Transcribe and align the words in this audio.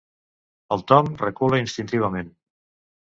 El 0.75 0.81
Tom 0.91 1.11
recula 1.23 1.59
instintivament. 1.65 2.33